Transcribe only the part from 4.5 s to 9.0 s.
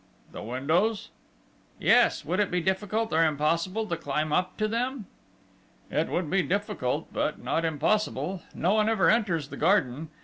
to them?" "It would be difficult, but not impossible. No one